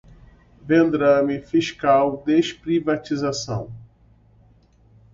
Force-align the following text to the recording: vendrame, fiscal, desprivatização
vendrame, 0.63 1.39
fiscal, 1.43 2.23
desprivatização 2.25 3.71